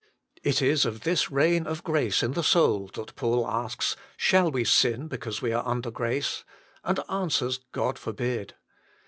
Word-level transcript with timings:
It 0.41 0.63
is 0.63 0.83
of 0.83 1.01
this 1.01 1.29
reign 1.29 1.67
of 1.67 1.83
grace 1.83 2.23
in 2.23 2.31
the 2.31 2.41
soul 2.41 2.89
that 2.95 3.15
Paul 3.15 3.47
asks," 3.47 3.95
Shall 4.27 4.49
we 4.49 4.63
sin 4.63 5.07
because 5.07 5.43
we 5.43 5.53
are 5.53 5.63
under 5.63 5.91
grace?" 5.91 6.43
and 6.83 6.99
answers," 7.07 7.59
God 7.71 7.99
forbid." 7.99 8.55